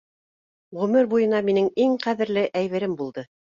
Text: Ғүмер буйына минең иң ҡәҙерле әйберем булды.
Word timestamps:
Ғүмер 0.77 1.11
буйына 1.11 1.43
минең 1.51 1.69
иң 1.87 1.95
ҡәҙерле 2.09 2.49
әйберем 2.65 3.01
булды. 3.05 3.31